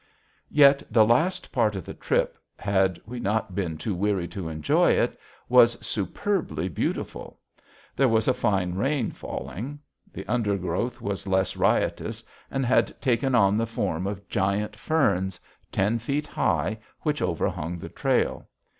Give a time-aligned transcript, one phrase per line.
[0.49, 4.93] Yet the last part of the trip, had we not been too weary to enjoy
[4.93, 5.15] it,
[5.47, 7.39] was superbly beautiful.
[7.95, 9.77] There was a fine rain falling.
[10.11, 15.39] The undergrowth was less riotous and had taken on the form of giant ferns,
[15.71, 18.47] ten feet high, which overhung the trail.